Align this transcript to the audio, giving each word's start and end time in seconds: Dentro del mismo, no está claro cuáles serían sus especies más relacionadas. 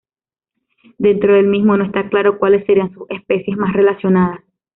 Dentro 0.97 1.35
del 1.35 1.45
mismo, 1.45 1.77
no 1.77 1.83
está 1.85 2.09
claro 2.09 2.39
cuáles 2.39 2.65
serían 2.65 2.91
sus 2.95 3.03
especies 3.11 3.55
más 3.55 3.71
relacionadas. 3.71 4.43